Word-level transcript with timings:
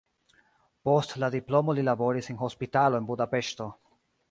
Post 0.89 1.13
la 1.23 1.29
diplomo 1.35 1.77
li 1.79 1.85
laboris 1.91 2.31
en 2.35 2.41
hospitalo 2.47 3.01
en 3.03 3.09
Budapeŝto. 3.13 3.71